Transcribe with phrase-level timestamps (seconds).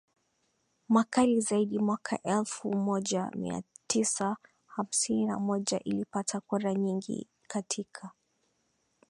[0.89, 8.11] makali zaidi Mwaka elfu moja mia tisa hamsini na moja ilipata kura nyingi katika